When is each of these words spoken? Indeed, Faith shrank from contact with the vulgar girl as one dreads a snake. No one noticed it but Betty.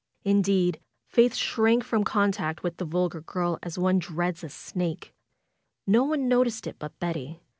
Indeed, 0.23 0.79
Faith 1.05 1.35
shrank 1.35 1.83
from 1.83 2.03
contact 2.03 2.63
with 2.63 2.77
the 2.77 2.85
vulgar 2.85 3.21
girl 3.21 3.59
as 3.61 3.77
one 3.77 3.99
dreads 3.99 4.43
a 4.43 4.49
snake. 4.49 5.13
No 5.85 6.03
one 6.05 6.27
noticed 6.27 6.65
it 6.65 6.77
but 6.79 6.97
Betty. 6.99 7.39